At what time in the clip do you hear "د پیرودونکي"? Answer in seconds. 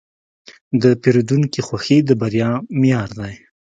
0.81-1.59